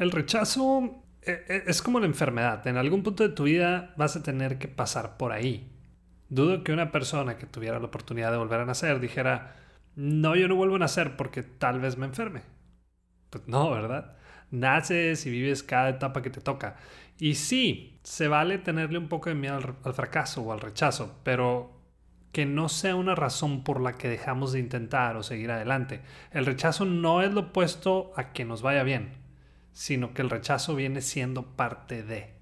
El 0.00 0.12
rechazo 0.12 1.04
eh, 1.20 1.44
eh, 1.46 1.64
es 1.66 1.82
como 1.82 2.00
la 2.00 2.06
enfermedad. 2.06 2.66
En 2.66 2.78
algún 2.78 3.02
punto 3.02 3.22
de 3.22 3.34
tu 3.34 3.44
vida 3.44 3.92
vas 3.98 4.16
a 4.16 4.22
tener 4.22 4.58
que 4.58 4.66
pasar 4.66 5.18
por 5.18 5.30
ahí. 5.30 5.70
Dudo 6.30 6.64
que 6.64 6.72
una 6.72 6.90
persona 6.90 7.36
que 7.36 7.44
tuviera 7.44 7.78
la 7.78 7.84
oportunidad 7.84 8.32
de 8.32 8.38
volver 8.38 8.60
a 8.60 8.64
nacer 8.64 8.98
dijera, 8.98 9.56
no, 9.96 10.36
yo 10.36 10.48
no 10.48 10.56
vuelvo 10.56 10.76
a 10.76 10.78
nacer 10.78 11.16
porque 11.16 11.42
tal 11.42 11.80
vez 11.80 11.98
me 11.98 12.06
enferme. 12.06 12.40
Pues 13.28 13.46
no, 13.46 13.70
¿verdad? 13.70 14.16
Naces 14.50 15.26
y 15.26 15.30
vives 15.30 15.62
cada 15.62 15.90
etapa 15.90 16.22
que 16.22 16.30
te 16.30 16.40
toca. 16.40 16.76
Y 17.18 17.34
sí, 17.34 18.00
se 18.02 18.26
vale 18.26 18.56
tenerle 18.56 18.96
un 18.96 19.08
poco 19.08 19.28
de 19.28 19.34
miedo 19.34 19.56
al, 19.56 19.74
al 19.84 19.92
fracaso 19.92 20.40
o 20.40 20.50
al 20.50 20.60
rechazo, 20.60 21.20
pero 21.24 21.78
que 22.32 22.46
no 22.46 22.70
sea 22.70 22.96
una 22.96 23.14
razón 23.14 23.64
por 23.64 23.82
la 23.82 23.98
que 23.98 24.08
dejamos 24.08 24.52
de 24.52 24.60
intentar 24.60 25.16
o 25.16 25.22
seguir 25.22 25.50
adelante. 25.50 26.00
El 26.30 26.46
rechazo 26.46 26.86
no 26.86 27.20
es 27.20 27.34
lo 27.34 27.40
opuesto 27.40 28.14
a 28.16 28.32
que 28.32 28.46
nos 28.46 28.62
vaya 28.62 28.82
bien 28.82 29.19
sino 29.72 30.14
que 30.14 30.22
el 30.22 30.30
rechazo 30.30 30.74
viene 30.74 31.00
siendo 31.00 31.56
parte 31.56 32.02
de. 32.02 32.40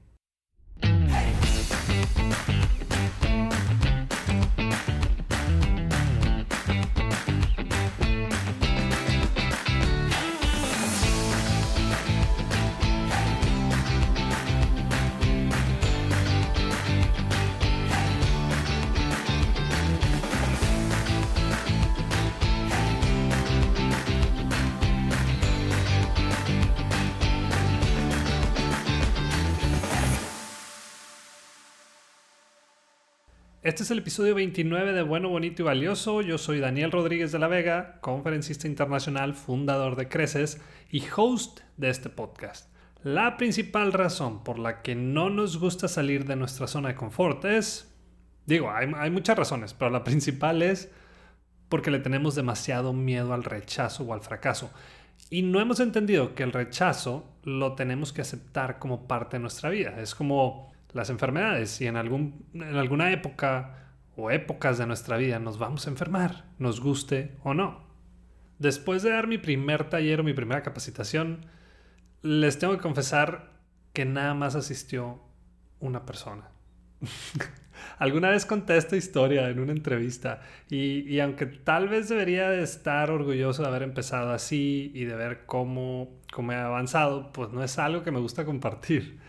Este 33.68 33.82
es 33.82 33.90
el 33.90 33.98
episodio 33.98 34.34
29 34.34 34.94
de 34.94 35.02
Bueno, 35.02 35.28
Bonito 35.28 35.60
y 35.60 35.64
Valioso. 35.66 36.22
Yo 36.22 36.38
soy 36.38 36.58
Daniel 36.58 36.90
Rodríguez 36.90 37.32
de 37.32 37.38
la 37.38 37.48
Vega, 37.48 37.98
conferencista 38.00 38.66
internacional, 38.66 39.34
fundador 39.34 39.94
de 39.94 40.08
Creces 40.08 40.58
y 40.90 41.02
host 41.14 41.60
de 41.76 41.90
este 41.90 42.08
podcast. 42.08 42.72
La 43.02 43.36
principal 43.36 43.92
razón 43.92 44.42
por 44.42 44.58
la 44.58 44.80
que 44.80 44.94
no 44.94 45.28
nos 45.28 45.58
gusta 45.58 45.86
salir 45.86 46.24
de 46.24 46.34
nuestra 46.34 46.66
zona 46.66 46.88
de 46.88 46.94
confort 46.94 47.44
es, 47.44 47.94
digo, 48.46 48.70
hay, 48.70 48.90
hay 48.96 49.10
muchas 49.10 49.36
razones, 49.36 49.74
pero 49.74 49.90
la 49.90 50.02
principal 50.02 50.62
es 50.62 50.90
porque 51.68 51.90
le 51.90 51.98
tenemos 51.98 52.34
demasiado 52.36 52.94
miedo 52.94 53.34
al 53.34 53.44
rechazo 53.44 54.04
o 54.04 54.14
al 54.14 54.22
fracaso. 54.22 54.70
Y 55.28 55.42
no 55.42 55.60
hemos 55.60 55.78
entendido 55.80 56.34
que 56.34 56.42
el 56.42 56.52
rechazo 56.52 57.36
lo 57.44 57.74
tenemos 57.74 58.14
que 58.14 58.22
aceptar 58.22 58.78
como 58.78 59.06
parte 59.06 59.36
de 59.36 59.42
nuestra 59.42 59.68
vida. 59.68 60.00
Es 60.00 60.14
como 60.14 60.72
las 60.92 61.10
enfermedades 61.10 61.80
y 61.80 61.86
en, 61.86 61.96
algún, 61.96 62.46
en 62.54 62.76
alguna 62.76 63.12
época 63.12 63.94
o 64.16 64.30
épocas 64.30 64.78
de 64.78 64.86
nuestra 64.86 65.16
vida 65.16 65.38
nos 65.38 65.58
vamos 65.58 65.86
a 65.86 65.90
enfermar, 65.90 66.44
nos 66.58 66.80
guste 66.80 67.36
o 67.42 67.54
no. 67.54 67.86
Después 68.58 69.02
de 69.02 69.10
dar 69.10 69.28
mi 69.28 69.38
primer 69.38 69.88
taller 69.88 70.20
o 70.20 70.24
mi 70.24 70.32
primera 70.32 70.62
capacitación, 70.62 71.46
les 72.22 72.58
tengo 72.58 72.74
que 72.74 72.82
confesar 72.82 73.52
que 73.92 74.04
nada 74.04 74.34
más 74.34 74.56
asistió 74.56 75.22
una 75.78 76.04
persona. 76.04 76.50
Alguna 77.98 78.30
vez 78.30 78.44
conté 78.44 78.76
esta 78.76 78.96
historia 78.96 79.48
en 79.48 79.60
una 79.60 79.70
entrevista 79.70 80.40
y, 80.68 81.08
y, 81.08 81.20
aunque 81.20 81.46
tal 81.46 81.88
vez 81.88 82.08
debería 82.08 82.50
de 82.50 82.62
estar 82.62 83.10
orgulloso 83.12 83.62
de 83.62 83.68
haber 83.68 83.84
empezado 83.84 84.32
así 84.32 84.90
y 84.94 85.04
de 85.04 85.14
ver 85.14 85.46
cómo, 85.46 86.20
cómo 86.32 86.52
he 86.52 86.56
avanzado, 86.56 87.32
pues 87.32 87.50
no 87.50 87.62
es 87.62 87.78
algo 87.78 88.02
que 88.02 88.10
me 88.10 88.18
gusta 88.18 88.44
compartir. 88.44 89.20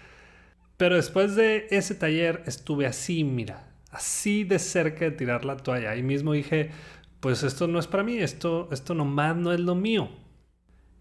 Pero 0.80 0.95
después 0.95 1.35
de 1.35 1.67
ese 1.72 1.94
taller 1.94 2.41
estuve 2.45 2.85
así, 2.85 3.25
mira, 3.25 3.67
así 3.91 4.45
de 4.45 4.59
cerca 4.59 5.03
de 5.03 5.11
tirar 5.11 5.44
la 5.44 5.58
toalla. 5.58 5.91
Ahí 5.91 6.03
mismo 6.03 6.31
dije, 6.31 6.71
pues 7.20 7.43
esto 7.43 7.67
no 7.67 7.80
es 7.80 7.87
para 7.87 8.02
mí, 8.02 8.17
esto, 8.17 8.70
esto 8.71 8.93
nomás 8.93 9.36
no 9.36 9.52
es 9.52 9.59
lo 9.59 9.76
mío. 9.76 10.08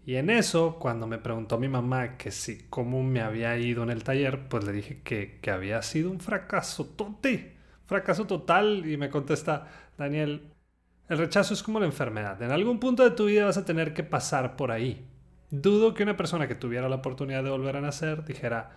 Y 0.05 0.17
en 0.17 0.29
eso, 0.29 0.75
cuando 0.79 1.07
me 1.07 1.17
preguntó 1.17 1.57
mi 1.57 1.69
mamá 1.69 2.17
que 2.17 2.29
si 2.29 2.67
cómo 2.67 3.03
me 3.03 3.21
había 3.21 3.57
ido 3.57 3.81
en 3.83 3.89
el 3.89 4.03
taller, 4.03 4.49
pues 4.49 4.65
le 4.65 4.73
dije 4.73 5.01
que, 5.01 5.39
había 5.49 5.81
sido 5.81 6.11
un 6.11 6.19
fracaso 6.19 6.85
tote, 6.85 7.55
fracaso 7.85 8.27
total. 8.27 8.85
Y 8.85 8.97
me 8.97 9.09
contesta, 9.09 9.69
Daniel, 9.97 10.51
el 11.07 11.17
rechazo 11.17 11.53
es 11.53 11.63
como 11.63 11.79
la 11.79 11.85
enfermedad. 11.85 12.41
En 12.41 12.51
algún 12.51 12.81
punto 12.81 13.05
de 13.05 13.11
tu 13.11 13.27
vida 13.27 13.45
vas 13.45 13.57
a 13.57 13.63
tener 13.63 13.93
que 13.93 14.03
pasar 14.03 14.57
por 14.57 14.71
ahí. 14.71 15.07
Dudo 15.51 15.93
que 15.93 16.03
una 16.03 16.17
persona 16.17 16.49
que 16.49 16.55
tuviera 16.55 16.89
la 16.89 16.97
oportunidad 16.97 17.45
de 17.45 17.49
volver 17.49 17.77
a 17.77 17.81
nacer 17.81 18.25
dijera, 18.25 18.71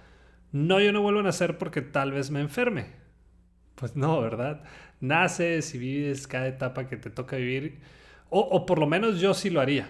no, 0.52 0.80
yo 0.80 0.92
no 0.92 1.02
vuelvo 1.02 1.20
a 1.20 1.24
nacer 1.24 1.58
porque 1.58 1.80
tal 1.80 2.12
vez 2.12 2.30
me 2.30 2.40
enferme. 2.40 2.86
Pues 3.74 3.96
no, 3.96 4.20
¿verdad? 4.20 4.62
Naces 5.00 5.74
y 5.74 5.78
vives 5.78 6.26
cada 6.26 6.46
etapa 6.46 6.86
que 6.88 6.96
te 6.96 7.10
toca 7.10 7.36
vivir, 7.36 7.80
o, 8.28 8.64
por 8.64 8.78
lo 8.78 8.86
menos 8.86 9.20
yo 9.20 9.34
sí 9.34 9.50
lo 9.50 9.60
haría. 9.60 9.88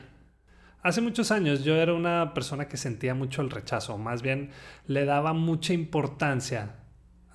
Hace 0.83 1.01
muchos 1.01 1.31
años 1.31 1.63
yo 1.63 1.77
era 1.77 1.95
una 1.95 2.35
persona 2.35 2.67
que 2.67 2.77
sentía 2.77 3.15
mucho 3.15 3.43
el 3.43 3.51
rechazo, 3.51 3.99
más 3.99 4.23
bien 4.23 4.51
le 4.87 5.05
daba 5.05 5.33
mucha 5.33 5.73
importancia 5.75 6.77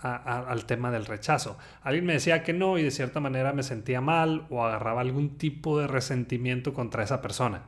al 0.01 0.65
tema 0.65 0.91
del 0.91 1.05
rechazo. 1.05 1.57
Alguien 1.81 2.05
me 2.05 2.13
decía 2.13 2.43
que 2.43 2.53
no 2.53 2.77
y 2.77 2.83
de 2.83 2.91
cierta 2.91 3.19
manera 3.19 3.53
me 3.53 3.63
sentía 3.63 4.01
mal 4.01 4.47
o 4.49 4.65
agarraba 4.65 5.01
algún 5.01 5.37
tipo 5.37 5.79
de 5.79 5.87
resentimiento 5.87 6.73
contra 6.73 7.03
esa 7.03 7.21
persona. 7.21 7.63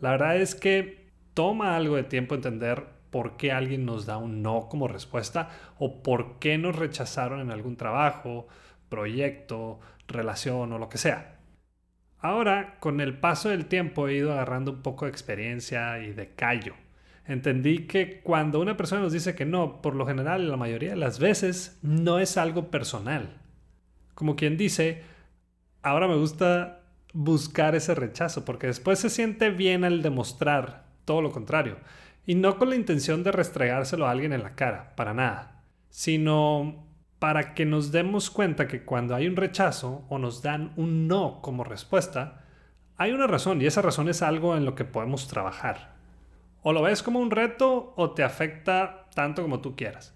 La 0.00 0.12
verdad 0.12 0.36
es 0.36 0.54
que 0.54 1.10
toma 1.34 1.76
algo 1.76 1.96
de 1.96 2.04
tiempo 2.04 2.34
entender 2.34 2.97
por 3.10 3.36
qué 3.36 3.52
alguien 3.52 3.86
nos 3.86 4.06
da 4.06 4.18
un 4.18 4.42
no 4.42 4.68
como 4.68 4.88
respuesta 4.88 5.50
o 5.78 6.02
por 6.02 6.38
qué 6.38 6.58
nos 6.58 6.76
rechazaron 6.76 7.40
en 7.40 7.50
algún 7.50 7.76
trabajo, 7.76 8.48
proyecto, 8.88 9.80
relación 10.06 10.72
o 10.72 10.78
lo 10.78 10.88
que 10.88 10.98
sea. 10.98 11.38
Ahora, 12.20 12.78
con 12.80 13.00
el 13.00 13.18
paso 13.18 13.48
del 13.48 13.66
tiempo 13.66 14.08
he 14.08 14.14
ido 14.14 14.32
agarrando 14.32 14.72
un 14.72 14.82
poco 14.82 15.04
de 15.04 15.12
experiencia 15.12 16.00
y 16.00 16.12
de 16.12 16.34
callo. 16.34 16.74
Entendí 17.26 17.86
que 17.86 18.20
cuando 18.22 18.60
una 18.60 18.76
persona 18.76 19.02
nos 19.02 19.12
dice 19.12 19.34
que 19.34 19.44
no, 19.44 19.82
por 19.82 19.94
lo 19.94 20.06
general, 20.06 20.50
la 20.50 20.56
mayoría 20.56 20.90
de 20.90 20.96
las 20.96 21.18
veces, 21.18 21.78
no 21.82 22.18
es 22.18 22.36
algo 22.36 22.70
personal. 22.70 23.36
Como 24.14 24.34
quien 24.34 24.56
dice, 24.56 25.02
ahora 25.82 26.08
me 26.08 26.16
gusta 26.16 26.80
buscar 27.12 27.74
ese 27.74 27.94
rechazo, 27.94 28.44
porque 28.44 28.66
después 28.66 28.98
se 28.98 29.10
siente 29.10 29.50
bien 29.50 29.84
al 29.84 30.02
demostrar 30.02 30.86
todo 31.04 31.22
lo 31.22 31.30
contrario. 31.30 31.76
Y 32.28 32.34
no 32.34 32.58
con 32.58 32.68
la 32.68 32.76
intención 32.76 33.22
de 33.22 33.32
restregárselo 33.32 34.06
a 34.06 34.10
alguien 34.10 34.34
en 34.34 34.42
la 34.42 34.54
cara, 34.54 34.94
para 34.96 35.14
nada, 35.14 35.62
sino 35.88 36.86
para 37.18 37.54
que 37.54 37.64
nos 37.64 37.90
demos 37.90 38.28
cuenta 38.28 38.68
que 38.68 38.84
cuando 38.84 39.14
hay 39.14 39.26
un 39.26 39.34
rechazo 39.34 40.04
o 40.10 40.18
nos 40.18 40.42
dan 40.42 40.74
un 40.76 41.08
no 41.08 41.40
como 41.40 41.64
respuesta, 41.64 42.44
hay 42.98 43.12
una 43.12 43.26
razón 43.26 43.62
y 43.62 43.66
esa 43.66 43.80
razón 43.80 44.10
es 44.10 44.20
algo 44.20 44.58
en 44.58 44.66
lo 44.66 44.74
que 44.74 44.84
podemos 44.84 45.26
trabajar. 45.26 45.94
O 46.60 46.74
lo 46.74 46.82
ves 46.82 47.02
como 47.02 47.18
un 47.18 47.30
reto 47.30 47.94
o 47.96 48.10
te 48.10 48.24
afecta 48.24 49.06
tanto 49.14 49.40
como 49.40 49.62
tú 49.62 49.74
quieras. 49.74 50.14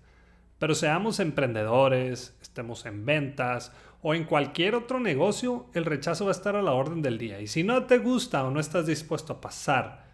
Pero 0.59 0.75
seamos 0.75 1.19
emprendedores, 1.19 2.37
estemos 2.43 2.84
en 2.84 3.06
ventas 3.06 3.72
o 4.03 4.12
en 4.12 4.25
cualquier 4.25 4.75
otro 4.75 5.01
negocio, 5.01 5.71
el 5.72 5.87
rechazo 5.87 6.27
va 6.27 6.33
a 6.33 6.37
estar 6.37 6.56
a 6.56 6.62
la 6.62 6.72
orden 6.72 7.01
del 7.01 7.17
día. 7.17 7.41
Y 7.41 7.47
si 7.47 7.65
no 7.65 7.84
te 7.87 7.97
gusta 7.97 8.45
o 8.45 8.51
no 8.51 8.61
estás 8.61 8.84
dispuesto 8.84 9.33
a 9.33 9.41
pasar 9.41 10.12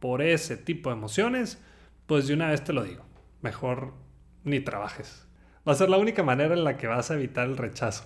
por 0.00 0.22
ese 0.22 0.56
tipo 0.56 0.90
de 0.90 0.96
emociones, 0.96 1.62
pues 2.06 2.26
de 2.26 2.34
una 2.34 2.48
vez 2.48 2.64
te 2.64 2.72
lo 2.72 2.84
digo, 2.84 3.04
mejor 3.42 3.94
ni 4.44 4.60
trabajes. 4.60 5.26
Va 5.66 5.72
a 5.72 5.76
ser 5.76 5.90
la 5.90 5.98
única 5.98 6.22
manera 6.22 6.54
en 6.54 6.64
la 6.64 6.76
que 6.76 6.86
vas 6.86 7.10
a 7.10 7.14
evitar 7.14 7.46
el 7.46 7.56
rechazo. 7.56 8.04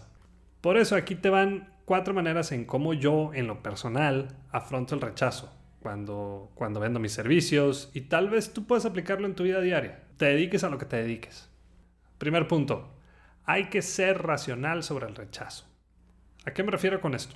Por 0.60 0.76
eso 0.76 0.96
aquí 0.96 1.14
te 1.14 1.30
van 1.30 1.72
cuatro 1.84 2.14
maneras 2.14 2.52
en 2.52 2.64
cómo 2.64 2.94
yo 2.94 3.32
en 3.34 3.46
lo 3.46 3.62
personal 3.62 4.36
afronto 4.50 4.94
el 4.94 5.00
rechazo 5.00 5.52
cuando, 5.80 6.50
cuando 6.54 6.80
vendo 6.80 7.00
mis 7.00 7.12
servicios 7.12 7.90
y 7.92 8.02
tal 8.02 8.30
vez 8.30 8.52
tú 8.52 8.66
puedas 8.66 8.86
aplicarlo 8.86 9.26
en 9.26 9.34
tu 9.34 9.42
vida 9.42 9.60
diaria. 9.60 10.04
Te 10.16 10.26
dediques 10.26 10.64
a 10.64 10.70
lo 10.70 10.78
que 10.78 10.86
te 10.86 10.96
dediques. 10.96 11.50
Primer 12.18 12.46
punto, 12.46 12.94
hay 13.44 13.64
que 13.64 13.82
ser 13.82 14.22
racional 14.22 14.82
sobre 14.84 15.06
el 15.06 15.16
rechazo. 15.16 15.66
¿A 16.44 16.52
qué 16.52 16.62
me 16.62 16.70
refiero 16.70 17.00
con 17.00 17.14
esto? 17.14 17.34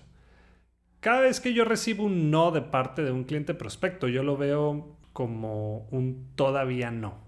Cada 1.07 1.21
vez 1.21 1.39
que 1.39 1.55
yo 1.55 1.65
recibo 1.65 2.03
un 2.03 2.33
no 2.33 2.51
de 2.51 2.63
parte 2.63 3.05
de 3.05 3.13
un 3.13 3.23
cliente 3.23 3.55
prospecto, 3.55 4.09
yo 4.09 4.25
lo 4.25 4.37
veo 4.37 4.97
como 5.13 5.87
un 5.93 6.33
todavía 6.35 6.91
no. 6.91 7.21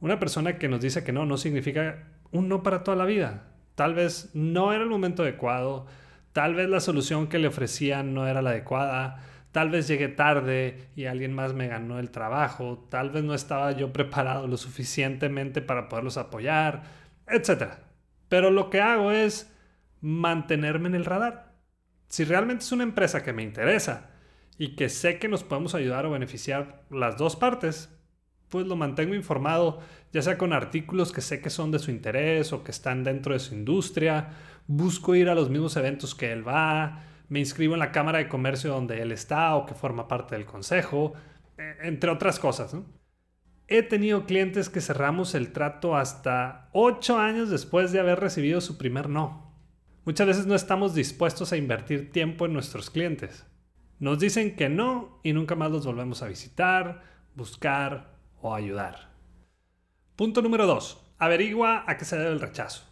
Una 0.00 0.18
persona 0.18 0.56
que 0.56 0.66
nos 0.66 0.80
dice 0.80 1.04
que 1.04 1.12
no 1.12 1.26
no 1.26 1.36
significa 1.36 2.08
un 2.30 2.48
no 2.48 2.62
para 2.62 2.82
toda 2.82 2.96
la 2.96 3.04
vida. 3.04 3.48
Tal 3.74 3.92
vez 3.92 4.30
no 4.32 4.72
era 4.72 4.82
el 4.82 4.88
momento 4.88 5.24
adecuado, 5.24 5.84
tal 6.32 6.54
vez 6.54 6.70
la 6.70 6.80
solución 6.80 7.26
que 7.26 7.38
le 7.38 7.48
ofrecían 7.48 8.14
no 8.14 8.26
era 8.26 8.40
la 8.40 8.48
adecuada, 8.48 9.26
tal 9.52 9.68
vez 9.68 9.86
llegué 9.86 10.08
tarde 10.08 10.88
y 10.96 11.04
alguien 11.04 11.34
más 11.34 11.52
me 11.52 11.68
ganó 11.68 11.98
el 11.98 12.10
trabajo, 12.10 12.86
tal 12.88 13.10
vez 13.10 13.22
no 13.22 13.34
estaba 13.34 13.72
yo 13.72 13.92
preparado 13.92 14.46
lo 14.46 14.56
suficientemente 14.56 15.60
para 15.60 15.90
poderlos 15.90 16.16
apoyar, 16.16 16.84
etc. 17.28 17.74
Pero 18.30 18.50
lo 18.50 18.70
que 18.70 18.80
hago 18.80 19.12
es 19.12 19.54
mantenerme 20.00 20.88
en 20.88 20.94
el 20.94 21.04
radar 21.04 21.49
si 22.10 22.24
realmente 22.24 22.64
es 22.64 22.72
una 22.72 22.82
empresa 22.82 23.22
que 23.22 23.32
me 23.32 23.44
interesa 23.44 24.10
y 24.58 24.74
que 24.74 24.88
sé 24.88 25.20
que 25.20 25.28
nos 25.28 25.44
podemos 25.44 25.76
ayudar 25.76 26.04
o 26.04 26.10
beneficiar 26.10 26.82
las 26.90 27.16
dos 27.16 27.36
partes, 27.36 27.88
pues 28.48 28.66
lo 28.66 28.74
mantengo 28.74 29.14
informado, 29.14 29.78
ya 30.12 30.20
sea 30.20 30.36
con 30.36 30.52
artículos 30.52 31.12
que 31.12 31.20
sé 31.20 31.40
que 31.40 31.50
son 31.50 31.70
de 31.70 31.78
su 31.78 31.92
interés 31.92 32.52
o 32.52 32.64
que 32.64 32.72
están 32.72 33.04
dentro 33.04 33.32
de 33.32 33.38
su 33.38 33.54
industria. 33.54 34.30
Busco 34.66 35.14
ir 35.14 35.28
a 35.28 35.36
los 35.36 35.50
mismos 35.50 35.76
eventos 35.76 36.16
que 36.16 36.32
él 36.32 36.46
va, 36.46 37.04
me 37.28 37.38
inscribo 37.38 37.74
en 37.74 37.80
la 37.80 37.92
Cámara 37.92 38.18
de 38.18 38.28
Comercio 38.28 38.72
donde 38.72 39.00
él 39.00 39.12
está 39.12 39.54
o 39.54 39.64
que 39.64 39.74
forma 39.74 40.08
parte 40.08 40.34
del 40.34 40.46
consejo, 40.46 41.12
e, 41.56 41.76
entre 41.86 42.10
otras 42.10 42.40
cosas. 42.40 42.74
He 43.68 43.84
tenido 43.84 44.26
clientes 44.26 44.68
que 44.68 44.80
cerramos 44.80 45.36
el 45.36 45.52
trato 45.52 45.96
hasta 45.96 46.70
8 46.72 47.18
años 47.20 47.50
después 47.50 47.92
de 47.92 48.00
haber 48.00 48.18
recibido 48.18 48.60
su 48.60 48.78
primer 48.78 49.08
no. 49.08 49.49
Muchas 50.04 50.26
veces 50.26 50.46
no 50.46 50.54
estamos 50.54 50.94
dispuestos 50.94 51.52
a 51.52 51.58
invertir 51.58 52.10
tiempo 52.10 52.46
en 52.46 52.54
nuestros 52.54 52.88
clientes. 52.90 53.46
Nos 53.98 54.18
dicen 54.18 54.56
que 54.56 54.70
no 54.70 55.20
y 55.22 55.34
nunca 55.34 55.56
más 55.56 55.70
los 55.70 55.84
volvemos 55.84 56.22
a 56.22 56.28
visitar, 56.28 57.02
buscar 57.34 58.14
o 58.40 58.54
ayudar. 58.54 59.10
Punto 60.16 60.40
número 60.40 60.66
2. 60.66 61.14
Averigua 61.18 61.84
a 61.86 61.98
qué 61.98 62.06
se 62.06 62.16
debe 62.16 62.30
el 62.30 62.40
rechazo. 62.40 62.84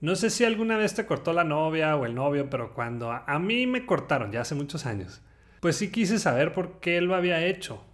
No 0.00 0.16
sé 0.16 0.30
si 0.30 0.44
alguna 0.44 0.78
vez 0.78 0.94
te 0.94 1.04
cortó 1.04 1.34
la 1.34 1.44
novia 1.44 1.94
o 1.96 2.06
el 2.06 2.14
novio, 2.14 2.48
pero 2.48 2.72
cuando 2.72 3.12
a 3.12 3.38
mí 3.38 3.66
me 3.66 3.84
cortaron 3.84 4.32
ya 4.32 4.40
hace 4.40 4.54
muchos 4.54 4.86
años, 4.86 5.20
pues 5.60 5.76
sí 5.76 5.90
quise 5.90 6.18
saber 6.18 6.54
por 6.54 6.80
qué 6.80 7.02
lo 7.02 7.16
había 7.16 7.44
hecho. 7.44 7.84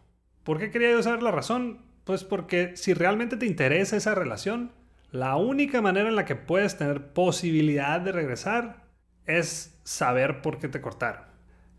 ¿Por 0.44 0.58
qué 0.58 0.70
quería 0.70 0.92
yo 0.92 1.02
saber 1.02 1.22
la 1.22 1.32
razón? 1.32 1.80
Pues 2.04 2.22
porque 2.22 2.76
si 2.76 2.94
realmente 2.94 3.36
te 3.36 3.46
interesa 3.46 3.96
esa 3.96 4.14
relación, 4.14 4.70
la 5.14 5.36
única 5.36 5.80
manera 5.80 6.08
en 6.08 6.16
la 6.16 6.24
que 6.24 6.34
puedes 6.34 6.76
tener 6.76 7.12
posibilidad 7.12 8.00
de 8.00 8.10
regresar 8.10 8.82
es 9.26 9.80
saber 9.84 10.42
por 10.42 10.58
qué 10.58 10.66
te 10.66 10.80
cortaron. 10.80 11.22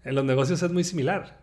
En 0.05 0.15
los 0.15 0.23
negocios 0.23 0.63
es 0.63 0.71
muy 0.71 0.85
similar. 0.85 1.41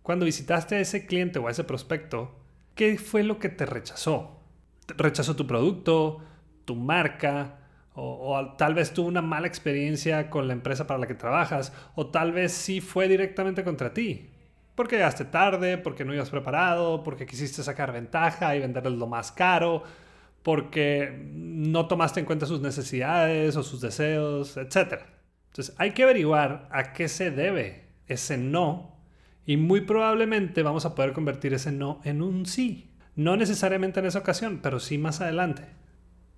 Cuando 0.00 0.24
visitaste 0.24 0.76
a 0.76 0.80
ese 0.80 1.04
cliente 1.04 1.38
o 1.38 1.46
a 1.46 1.50
ese 1.50 1.62
prospecto, 1.62 2.40
¿qué 2.74 2.96
fue 2.96 3.22
lo 3.22 3.38
que 3.38 3.50
te 3.50 3.66
rechazó? 3.66 4.40
¿Rechazó 4.88 5.36
tu 5.36 5.46
producto, 5.46 6.22
tu 6.64 6.74
marca, 6.74 7.58
o, 7.92 8.54
tal 8.56 8.72
vez 8.72 8.94
tuvo 8.94 9.08
una 9.08 9.20
mala 9.20 9.46
experiencia 9.46 10.30
con 10.30 10.46
la 10.46 10.54
empresa 10.54 10.86
para 10.86 11.00
la 11.00 11.06
que 11.06 11.14
trabajas, 11.14 11.70
o 11.96 12.06
tal 12.06 12.32
vez 12.32 12.52
sí 12.52 12.80
fue 12.80 13.08
directamente 13.08 13.62
contra 13.62 13.92
ti. 13.92 14.30
Porque 14.74 14.96
llegaste 14.96 15.26
tarde, 15.26 15.76
porque 15.76 16.06
no 16.06 16.14
ibas 16.14 16.30
preparado, 16.30 17.02
porque 17.02 17.26
quisiste 17.26 17.62
sacar 17.62 17.92
ventaja 17.92 18.56
y 18.56 18.60
venderles 18.60 18.94
lo 18.94 19.06
más 19.06 19.32
caro, 19.32 19.82
porque 20.46 21.28
no 21.34 21.88
tomaste 21.88 22.20
en 22.20 22.26
cuenta 22.26 22.46
sus 22.46 22.60
necesidades 22.60 23.56
o 23.56 23.64
sus 23.64 23.80
deseos, 23.80 24.56
etc. 24.56 25.00
Entonces 25.48 25.74
hay 25.76 25.90
que 25.90 26.04
averiguar 26.04 26.68
a 26.70 26.92
qué 26.92 27.08
se 27.08 27.32
debe 27.32 27.88
ese 28.06 28.38
no 28.38 28.96
y 29.44 29.56
muy 29.56 29.80
probablemente 29.80 30.62
vamos 30.62 30.86
a 30.86 30.94
poder 30.94 31.12
convertir 31.14 31.52
ese 31.52 31.72
no 31.72 32.00
en 32.04 32.22
un 32.22 32.46
sí. 32.46 32.92
No 33.16 33.36
necesariamente 33.36 33.98
en 33.98 34.06
esa 34.06 34.20
ocasión, 34.20 34.60
pero 34.62 34.78
sí 34.78 34.98
más 34.98 35.20
adelante. 35.20 35.64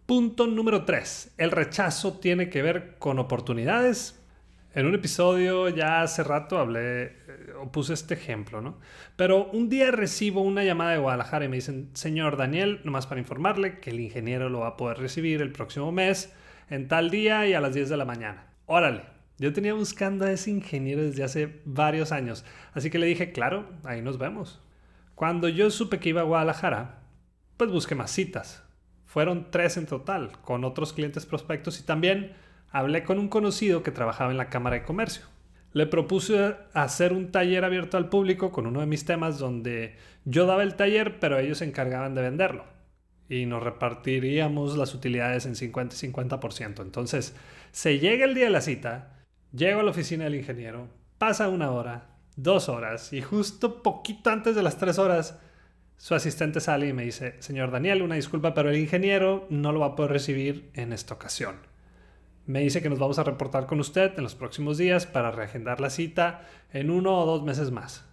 Punto 0.07 0.47
número 0.47 0.87
3. 0.87 1.35
El 1.37 1.51
rechazo 1.51 2.15
tiene 2.15 2.49
que 2.49 2.63
ver 2.63 2.97
con 2.99 3.19
oportunidades. 3.19 4.19
En 4.75 4.87
un 4.87 4.95
episodio 4.95 5.69
ya 5.69 6.03
hace 6.03 6.23
rato 6.23 6.59
hablé 6.59 7.05
eh, 7.05 7.13
o 7.59 7.73
puse 7.73 7.95
este 7.95 8.15
ejemplo, 8.15 8.61
¿no? 8.61 8.79
Pero 9.17 9.47
un 9.51 9.69
día 9.69 9.91
recibo 9.91 10.43
una 10.43 10.63
llamada 10.63 10.93
de 10.93 10.99
Guadalajara 10.99 11.47
y 11.47 11.49
me 11.49 11.57
dicen, 11.57 11.91
señor 11.95 12.37
Daniel, 12.37 12.81
nomás 12.85 13.07
para 13.07 13.21
informarle 13.21 13.81
que 13.81 13.91
el 13.91 14.01
ingeniero 14.01 14.49
lo 14.49 14.61
va 14.61 14.69
a 14.69 14.77
poder 14.77 14.99
recibir 14.99 15.41
el 15.41 15.53
próximo 15.53 15.91
mes 15.91 16.35
en 16.69 16.87
tal 16.87 17.11
día 17.11 17.47
y 17.47 17.55
a 17.55 17.61
las 17.61 17.75
10 17.75 17.89
de 17.89 17.97
la 17.97 18.05
mañana. 18.05 18.47
Órale, 18.67 19.05
yo 19.39 19.53
tenía 19.53 19.73
buscando 19.73 20.27
a 20.27 20.33
ese 20.33 20.51
ingeniero 20.51 21.03
desde 21.03 21.25
hace 21.25 21.61
varios 21.65 22.13
años, 22.13 22.45
así 22.75 22.91
que 22.91 22.99
le 22.99 23.07
dije, 23.07 23.33
claro, 23.33 23.71
ahí 23.85 24.03
nos 24.03 24.19
vemos. 24.19 24.61
Cuando 25.15 25.49
yo 25.49 25.71
supe 25.71 25.99
que 25.99 26.11
iba 26.11 26.21
a 26.21 26.25
Guadalajara, 26.25 27.03
pues 27.57 27.71
busqué 27.71 27.95
más 27.95 28.11
citas 28.11 28.69
fueron 29.09 29.51
tres 29.51 29.79
en 29.79 29.87
total, 29.87 30.33
con 30.43 30.65
otros 30.65 30.93
clientes 30.93 31.25
prospectos 31.25 31.81
y 31.81 31.83
también 31.83 32.35
hablé 32.71 33.05
con 33.05 33.19
un 33.19 33.29
conocido 33.29 33.83
que 33.83 33.91
trabajaba 33.91 34.31
en 34.31 34.37
la 34.37 34.49
Cámara 34.49 34.77
de 34.77 34.85
Comercio. 34.85 35.25
Le 35.73 35.87
propuse 35.87 36.57
hacer 36.73 37.13
un 37.13 37.31
taller 37.31 37.65
abierto 37.65 37.97
al 37.97 38.09
público 38.09 38.51
con 38.51 38.67
uno 38.67 38.81
de 38.81 38.87
mis 38.87 39.05
temas 39.05 39.39
donde 39.39 39.97
yo 40.25 40.47
daba 40.47 40.63
el 40.63 40.75
taller, 40.75 41.19
pero 41.21 41.39
ellos 41.39 41.59
se 41.59 41.65
encargaban 41.65 42.15
de 42.15 42.23
venderlo. 42.23 42.65
Y 43.29 43.47
nos 43.47 43.63
repartiríamos 43.63 44.77
las 44.77 44.95
utilidades 44.95 45.45
en 45.45 45.55
50 45.55 45.95
y 45.95 46.11
50%. 46.11 46.83
Entonces, 46.83 47.37
se 47.73 47.99
llega 47.99 48.25
el 48.25 48.35
día 48.35 48.45
de 48.45 48.51
la 48.51 48.63
cita, 48.63 49.25
llego 49.53 49.81
a 49.81 49.83
la 49.83 49.91
oficina 49.91 50.25
del 50.25 50.37
ingeniero, 50.37 50.89
pasa 51.19 51.49
una 51.49 51.71
hora, 51.71 52.17
dos 52.37 52.69
horas, 52.69 53.13
y 53.13 53.21
justo 53.21 53.83
poquito 53.83 54.31
antes 54.31 54.57
de 54.57 54.63
las 54.63 54.79
tres 54.79 54.99
horas 54.99 55.39
su 55.99 56.15
asistente 56.15 56.61
sale 56.61 56.89
y 56.89 56.93
me 56.93 57.05
dice, 57.05 57.35
señor 57.41 57.73
Daniel, 57.73 58.03
una 58.03 58.15
disculpa, 58.15 58.55
pero 58.55 58.71
el 58.71 58.77
ingeniero 58.77 59.47
no 59.51 59.73
lo 59.73 59.81
va 59.81 59.87
a 59.87 59.97
poder 59.97 60.13
recibir 60.13 60.71
en 60.75 60.93
esta 60.93 61.15
ocasión. 61.15 61.57
Me 62.49 62.61
dice 62.61 62.81
que 62.81 62.89
nos 62.89 62.99
vamos 62.99 63.19
a 63.19 63.25
reportar 63.25 63.67
con 63.67 63.79
usted 63.79 64.15
en 64.17 64.23
los 64.23 64.35
próximos 64.35 64.79
días 64.79 65.05
para 65.05 65.31
reagendar 65.31 65.83
la 65.83 65.91
cita 65.91 66.49
en 66.73 66.91
uno 66.91 67.15
o 67.15 67.27
dos 67.27 67.43
meses 67.43 67.71
más. 67.71 68.09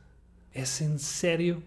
¿Es 0.51 0.81
en 0.81 0.99
serio? 0.99 1.63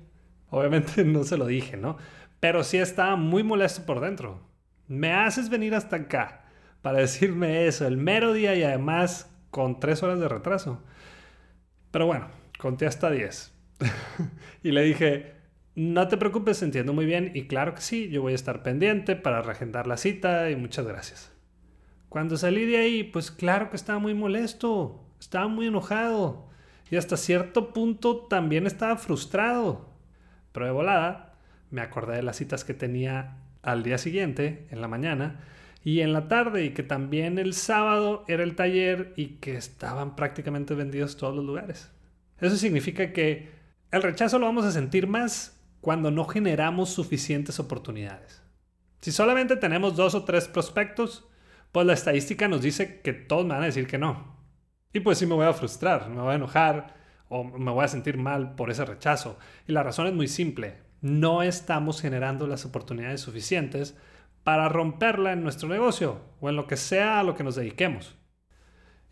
Obviamente 0.51 1.03
no 1.07 1.25
se 1.25 1.39
lo 1.39 1.47
dije, 1.47 1.79
¿no? 1.79 1.97
Pero 2.41 2.63
sí 2.65 2.77
estaba 2.77 3.17
muy 3.17 3.43
molesto 3.43 3.87
por 3.87 4.01
dentro. 4.01 4.43
Me 4.87 5.15
haces 5.15 5.49
venir 5.49 5.75
hasta 5.75 5.97
acá 5.97 6.45
para 6.83 6.99
decirme 6.99 7.67
eso 7.67 7.87
el 7.87 7.97
mero 7.97 8.35
día 8.35 8.55
y 8.55 8.63
además 8.63 9.35
con 9.51 9.81
tres 9.81 10.03
horas 10.03 10.21
de 10.21 10.29
retraso. 10.29 10.85
Pero 11.91 12.05
bueno, 12.05 12.29
conté 12.59 12.85
hasta 12.85 13.11
diez. 13.11 13.51
y 14.63 14.73
le 14.73 14.83
dije, 14.83 15.37
no 15.75 16.07
te 16.09 16.19
preocupes, 16.19 16.63
entiendo 16.63 16.93
muy 16.93 17.07
bien 17.07 17.33
y 17.33 17.47
claro 17.47 17.75
que 17.75 17.81
sí, 17.81 18.11
yo 18.11 18.21
voy 18.21 18.33
a 18.33 18.37
estar 18.37 18.63
pendiente 18.63 19.17
para 19.17 19.41
reagendar 19.41 19.87
la 19.87 19.97
cita 19.97 20.51
y 20.51 20.57
muchas 20.57 20.87
gracias. 20.87 21.38
Cuando 22.09 22.37
salí 22.37 22.65
de 22.65 22.79
ahí, 22.79 23.05
pues 23.05 23.31
claro 23.31 23.71
que 23.71 23.77
estaba 23.77 23.99
muy 23.99 24.15
molesto, 24.15 25.05
estaba 25.21 25.49
muy 25.49 25.67
enojado 25.67 26.49
y 26.91 26.97
hasta 26.97 27.17
cierto 27.17 27.73
punto 27.73 28.27
también 28.29 28.67
estaba 28.67 28.97
frustrado. 28.97 29.89
Pero 30.53 30.67
de 30.67 30.73
volada 30.73 31.35
me 31.71 31.83
acordé 31.83 32.17
de 32.17 32.23
las 32.23 32.37
citas 32.37 32.65
que 32.65 32.75
tenía 32.75 33.37
al 33.63 33.83
día 33.83 33.99
siguiente, 33.99 34.67
en 34.71 34.81
la 34.81 34.89
mañana, 34.89 35.41
y 35.85 36.01
en 36.01 36.13
la 36.13 36.29
tarde, 36.29 36.65
y 36.65 36.71
que 36.71 36.83
también 36.83 37.39
el 37.39 37.55
sábado 37.55 38.25
era 38.29 38.43
el 38.43 38.57
taller 38.57 39.13
y 39.17 39.37
que 39.37 39.57
estaban 39.57 40.17
prácticamente 40.17 40.75
vendidos 40.75 41.17
todos 41.17 41.35
los 41.35 41.45
lugares. 41.45 41.91
Eso 42.41 42.57
significa 42.57 43.13
que 43.13 43.51
el 43.91 44.03
rechazo 44.03 44.39
lo 44.39 44.47
vamos 44.47 44.65
a 44.65 44.73
sentir 44.73 45.07
más 45.07 45.61
cuando 45.81 46.11
no 46.11 46.25
generamos 46.25 46.91
suficientes 46.91 47.61
oportunidades. 47.61 48.43
Si 49.01 49.13
solamente 49.13 49.57
tenemos 49.57 49.97
dos 49.97 50.15
o 50.15 50.25
tres 50.25 50.49
prospectos, 50.49 51.29
pues 51.73 51.87
la 51.87 51.93
estadística 51.93 52.49
nos 52.49 52.63
dice 52.63 53.01
que 53.03 53.13
todos 53.13 53.45
me 53.45 53.55
van 53.55 53.63
a 53.63 53.67
decir 53.67 53.87
que 53.87 53.99
no. 53.99 54.37
Y 54.93 55.01
pues 55.01 55.19
sí 55.19 55.27
me 55.27 55.35
voy 55.35 55.47
a 55.47 55.53
frustrar, 55.53 56.09
me 56.09 56.21
voy 56.21 56.33
a 56.33 56.37
enojar 56.37 56.97
o 57.29 57.45
me 57.45 57.71
voy 57.71 57.85
a 57.85 57.89
sentir 57.89 58.17
mal 58.17 58.55
por 58.55 58.71
ese 58.71 58.85
rechazo. 58.85 59.39
Y 59.67 59.73
la 59.73 59.83
razón 59.83 60.07
es 60.07 60.15
muy 60.15 60.29
simple. 60.29 60.79
No 61.01 61.43
estamos 61.43 62.01
generando 62.01 62.47
las 62.47 62.65
oportunidades 62.65 63.21
suficientes 63.21 63.97
para 64.45 64.69
romperla 64.69 65.33
en 65.33 65.43
nuestro 65.43 65.69
negocio 65.69 66.23
o 66.41 66.49
en 66.49 66.57
lo 66.57 66.67
que 66.67 66.77
sea 66.77 67.21
a 67.21 67.23
lo 67.23 67.35
que 67.35 67.45
nos 67.45 67.57
dediquemos. 67.57 68.17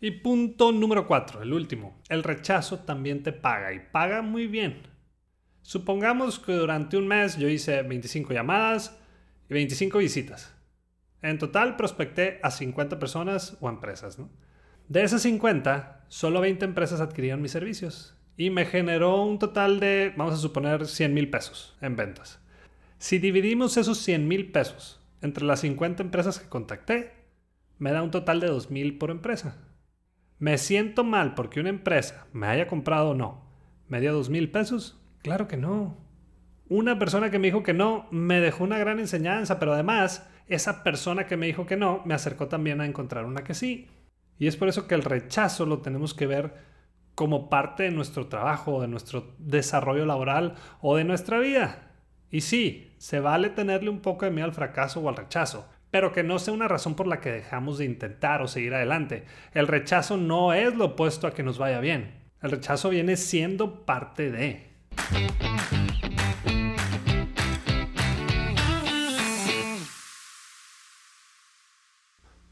Y 0.01 0.11
punto 0.11 0.71
número 0.71 1.07
cuatro, 1.07 1.41
el 1.41 1.53
último. 1.53 2.01
El 2.09 2.23
rechazo 2.23 2.79
también 2.79 3.23
te 3.23 3.33
paga 3.33 3.73
y 3.73 3.79
paga 3.91 4.21
muy 4.21 4.47
bien. 4.47 4.83
Supongamos 5.61 6.39
que 6.39 6.53
durante 6.53 6.97
un 6.97 7.07
mes 7.07 7.37
yo 7.37 7.49
hice 7.49 7.81
25 7.83 8.33
llamadas 8.33 8.97
y 9.49 9.53
25 9.53 9.97
visitas. 9.99 10.56
En 11.21 11.39
total 11.39 11.75
prospecté 11.75 12.39
a 12.43 12.51
50 12.51 12.99
personas 12.99 13.57
o 13.59 13.69
empresas. 13.69 14.17
De 14.87 15.03
esas 15.03 15.21
50, 15.23 16.05
solo 16.07 16.41
20 16.41 16.65
empresas 16.65 17.01
adquirieron 17.01 17.41
mis 17.41 17.51
servicios 17.51 18.15
y 18.37 18.51
me 18.51 18.65
generó 18.65 19.23
un 19.23 19.39
total 19.39 19.79
de, 19.79 20.13
vamos 20.15 20.35
a 20.35 20.37
suponer, 20.37 20.85
100 20.85 21.13
mil 21.13 21.29
pesos 21.29 21.75
en 21.81 21.95
ventas. 21.95 22.39
Si 22.99 23.17
dividimos 23.17 23.77
esos 23.77 23.97
100 23.99 24.27
mil 24.27 24.51
pesos 24.51 25.01
entre 25.21 25.43
las 25.43 25.61
50 25.61 26.03
empresas 26.03 26.39
que 26.39 26.49
contacté, 26.49 27.13
me 27.79 27.91
da 27.91 28.03
un 28.03 28.11
total 28.11 28.39
de 28.39 28.47
2 28.47 28.69
mil 28.71 28.97
por 28.97 29.09
empresa. 29.09 29.57
¿Me 30.39 30.59
siento 30.59 31.03
mal 31.03 31.33
porque 31.33 31.59
una 31.59 31.69
empresa 31.69 32.27
me 32.31 32.47
haya 32.47 32.67
comprado 32.67 33.09
o 33.09 33.15
no? 33.15 33.49
¿Me 33.87 33.99
dio 33.99 34.13
2 34.13 34.29
mil 34.29 34.51
pesos? 34.51 35.01
Claro 35.23 35.47
que 35.47 35.57
no. 35.57 35.97
Una 36.69 36.99
persona 36.99 37.31
que 37.31 37.39
me 37.39 37.47
dijo 37.47 37.63
que 37.63 37.73
no 37.73 38.07
me 38.11 38.41
dejó 38.41 38.65
una 38.65 38.77
gran 38.77 38.99
enseñanza, 38.99 39.57
pero 39.57 39.73
además 39.73 40.27
esa 40.47 40.83
persona 40.83 41.25
que 41.25 41.37
me 41.37 41.45
dijo 41.45 41.65
que 41.65 41.77
no 41.77 42.01
me 42.05 42.13
acercó 42.13 42.47
también 42.47 42.81
a 42.81 42.85
encontrar 42.85 43.25
una 43.25 43.43
que 43.43 43.53
sí. 43.53 43.87
Y 44.37 44.47
es 44.47 44.57
por 44.57 44.67
eso 44.67 44.87
que 44.87 44.95
el 44.95 45.03
rechazo 45.03 45.65
lo 45.65 45.79
tenemos 45.79 46.13
que 46.13 46.27
ver 46.27 46.55
como 47.15 47.49
parte 47.49 47.83
de 47.83 47.91
nuestro 47.91 48.27
trabajo, 48.27 48.81
de 48.81 48.87
nuestro 48.87 49.33
desarrollo 49.39 50.05
laboral 50.05 50.55
o 50.81 50.97
de 50.97 51.05
nuestra 51.05 51.39
vida. 51.39 51.93
Y 52.29 52.41
sí, 52.41 52.91
se 52.97 53.19
vale 53.21 53.49
tenerle 53.49 53.89
un 53.89 54.01
poco 54.01 54.25
de 54.25 54.31
miedo 54.31 54.45
al 54.45 54.53
fracaso 54.53 54.99
o 54.99 55.09
al 55.09 55.15
rechazo, 55.15 55.67
pero 55.89 56.11
que 56.11 56.23
no 56.23 56.37
sea 56.37 56.53
una 56.53 56.67
razón 56.67 56.95
por 56.95 57.07
la 57.07 57.21
que 57.21 57.31
dejamos 57.31 57.77
de 57.77 57.85
intentar 57.85 58.41
o 58.41 58.47
seguir 58.47 58.73
adelante. 58.73 59.23
El 59.53 59.67
rechazo 59.67 60.17
no 60.17 60.53
es 60.53 60.75
lo 60.75 60.85
opuesto 60.85 61.27
a 61.27 61.33
que 61.33 61.43
nos 61.43 61.57
vaya 61.57 61.79
bien. 61.79 62.25
El 62.41 62.51
rechazo 62.51 62.89
viene 62.89 63.15
siendo 63.15 63.85
parte 63.85 64.29
de. 64.29 64.67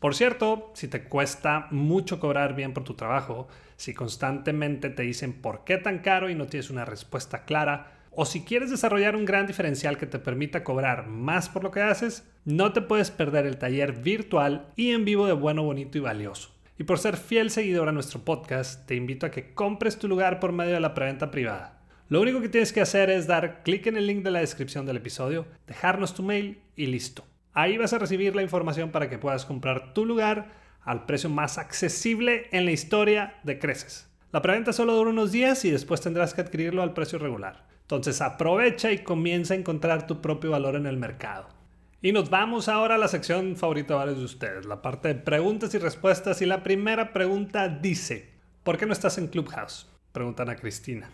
Por 0.05 0.13
cierto, 0.13 0.69
si 0.75 0.87
te 0.87 1.05
cuesta 1.05 1.65
mucho 1.71 2.19
cobrar 2.19 2.55
bien 2.55 2.73
por 2.73 2.83
tu 2.83 2.93
trabajo, 2.93 3.47
si 3.75 3.95
constantemente 3.95 4.91
te 4.91 5.01
dicen 5.01 5.33
por 5.33 5.63
qué 5.63 5.79
tan 5.79 5.97
caro 5.97 6.29
y 6.29 6.35
no 6.35 6.45
tienes 6.45 6.69
una 6.69 6.85
respuesta 6.85 7.43
clara, 7.43 7.91
o 8.11 8.23
si 8.25 8.43
quieres 8.43 8.69
desarrollar 8.69 9.15
un 9.15 9.25
gran 9.25 9.47
diferencial 9.47 9.97
que 9.97 10.05
te 10.05 10.19
permita 10.19 10.63
cobrar 10.63 11.07
más 11.07 11.49
por 11.49 11.63
lo 11.63 11.71
que 11.71 11.81
haces, 11.81 12.23
no 12.43 12.71
te 12.71 12.81
puedes 12.81 13.09
perder 13.09 13.47
el 13.47 13.57
taller 13.57 13.93
virtual 13.93 14.67
y 14.75 14.91
en 14.91 15.05
vivo 15.05 15.25
de 15.25 15.33
Bueno, 15.33 15.63
Bonito 15.63 15.97
y 15.97 16.01
Valioso. 16.01 16.51
Y 16.77 16.83
por 16.83 16.99
ser 16.99 17.17
fiel 17.17 17.49
seguidor 17.49 17.89
a 17.89 17.91
nuestro 17.91 18.19
podcast, 18.19 18.85
te 18.85 18.93
invito 18.93 19.25
a 19.25 19.31
que 19.31 19.55
compres 19.55 19.97
tu 19.97 20.07
lugar 20.07 20.39
por 20.39 20.51
medio 20.51 20.75
de 20.75 20.81
la 20.81 20.93
preventa 20.93 21.31
privada. 21.31 21.81
Lo 22.09 22.21
único 22.21 22.41
que 22.41 22.49
tienes 22.49 22.71
que 22.71 22.81
hacer 22.81 23.09
es 23.09 23.25
dar 23.25 23.63
clic 23.63 23.87
en 23.87 23.97
el 23.97 24.05
link 24.05 24.23
de 24.23 24.29
la 24.29 24.41
descripción 24.41 24.85
del 24.85 24.97
episodio, 24.97 25.47
dejarnos 25.65 26.13
tu 26.13 26.21
mail 26.21 26.59
y 26.75 26.85
listo. 26.85 27.25
Ahí 27.55 27.77
vas 27.77 27.93
a 27.93 27.99
recibir 27.99 28.35
la 28.35 28.43
información 28.43 28.91
para 28.91 29.09
que 29.09 29.17
puedas 29.17 29.45
comprar 29.45 29.93
tu 29.93 30.05
lugar 30.05 30.51
al 30.81 31.05
precio 31.05 31.29
más 31.29 31.57
accesible 31.57 32.49
en 32.51 32.65
la 32.65 32.71
historia 32.71 33.39
de 33.43 33.59
Creces. 33.59 34.09
La 34.33 34.41
preventa 34.41 34.73
solo 34.73 34.93
dura 34.93 35.11
unos 35.11 35.31
días 35.31 35.63
y 35.63 35.71
después 35.71 36.01
tendrás 36.01 36.33
que 36.33 36.41
adquirirlo 36.41 36.83
al 36.83 36.93
precio 36.93 37.17
regular. 37.17 37.65
Entonces 37.83 38.19
aprovecha 38.21 38.91
y 38.91 38.99
comienza 38.99 39.53
a 39.53 39.57
encontrar 39.57 40.05
tu 40.05 40.21
propio 40.21 40.51
valor 40.51 40.75
en 40.75 40.85
el 40.85 40.97
mercado. 40.97 41.47
Y 42.01 42.11
nos 42.11 42.29
vamos 42.29 42.67
ahora 42.67 42.95
a 42.95 42.97
la 42.97 43.07
sección 43.07 43.55
favorita 43.55 43.93
de 43.93 43.99
varios 43.99 44.17
de 44.19 44.25
ustedes, 44.25 44.65
la 44.65 44.81
parte 44.81 45.07
de 45.07 45.15
preguntas 45.15 45.73
y 45.73 45.77
respuestas. 45.77 46.41
Y 46.41 46.45
la 46.45 46.61
primera 46.61 47.13
pregunta 47.13 47.69
dice, 47.69 48.33
¿por 48.63 48.77
qué 48.77 48.85
no 48.85 48.91
estás 48.91 49.17
en 49.17 49.27
Clubhouse? 49.27 49.87
Preguntan 50.11 50.49
a 50.49 50.57
Cristina. 50.57 51.09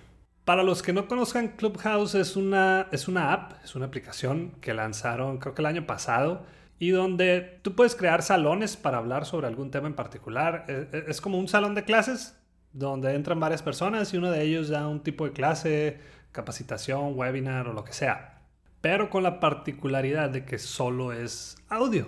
Para 0.45 0.63
los 0.63 0.81
que 0.81 0.91
no 0.91 1.07
conozcan, 1.07 1.50
Clubhouse 1.50 2.15
es 2.15 2.36
una, 2.36 2.88
es 2.91 3.07
una 3.07 3.31
app, 3.31 3.63
es 3.63 3.75
una 3.75 3.86
aplicación 3.86 4.51
que 4.60 4.74
lanzaron 4.74 5.38
creo 5.38 5.53
que 5.53 5.62
el 5.62 5.67
año 5.67 5.86
pasado 5.86 6.45
y 6.79 6.89
donde 6.89 7.60
tú 7.62 7.75
puedes 7.75 7.95
crear 7.95 8.24
salones 8.24 8.75
para 8.75 8.98
hablar 8.98 9.27
sobre 9.27 9.45
algún 9.45 9.69
tema 9.69 9.88
en 9.88 9.93
particular. 9.93 10.65
E, 10.67 10.88
e, 10.91 11.03
es, 11.07 11.21
como 11.21 11.38
un 11.38 11.48
salón 11.48 11.75
de 11.75 11.83
clases 11.83 12.36
donde 12.74 13.13
entran 13.13 13.39
varias 13.39 13.62
personas 13.62 14.12
y 14.13 14.17
uno 14.17 14.31
de 14.31 14.41
ellos 14.41 14.69
da 14.69 14.88
un 14.88 15.03
tipo 15.03 15.25
de 15.25 15.31
clase, 15.31 16.00
capacitación, 16.31 17.15
webinar 17.15 17.67
o 17.67 17.74
lo 17.74 17.83
que 17.83 17.93
sea. 17.93 18.41
Pero 18.81 19.12
con 19.12 19.21
la 19.21 19.39
particularidad 19.39 20.31
de 20.31 20.43
que 20.43 20.57
solo 20.57 21.13
es 21.13 21.55
audio, 21.69 22.07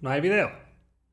no 0.00 0.08
hay 0.08 0.22
video. 0.22 0.50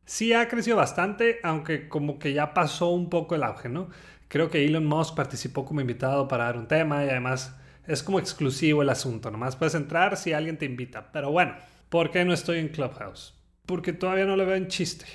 Sí 0.06 0.32
ha 0.32 0.48
crecido 0.48 0.78
bastante, 0.78 1.40
aunque 1.44 1.90
como 1.90 2.18
que 2.18 2.32
ya 2.32 2.54
pasó 2.54 2.92
un 2.92 3.10
poco 3.10 3.36
el 3.36 3.44
auge, 3.44 3.68
¿no? 3.68 3.90
Creo 4.36 4.50
que 4.50 4.66
Elon 4.66 4.86
Musk 4.86 5.16
participó 5.16 5.64
como 5.64 5.80
invitado 5.80 6.28
para 6.28 6.44
dar 6.44 6.58
un 6.58 6.68
tema 6.68 7.06
y 7.06 7.08
además 7.08 7.56
es 7.88 8.04
como 8.04 8.20
exclusivo 8.20 8.82
el 8.82 8.90
asunto. 8.90 9.32
Nomás 9.32 9.56
puedes 9.56 9.76
entrar 9.76 10.18
si 10.18 10.34
alguien 10.34 10.58
te 10.58 10.66
invita. 10.66 11.10
Pero 11.14 11.32
bueno, 11.32 11.56
¿por 11.88 12.12
qué 12.12 12.26
no 12.26 12.34
estoy 12.34 12.60
en 12.60 12.68
Clubhouse? 12.68 13.34
Porque 13.66 13.94
todavía 13.94 14.26
no 14.26 14.36
le 14.36 14.44
veo 14.44 14.56
en 14.56 14.68
chiste. 14.68 15.06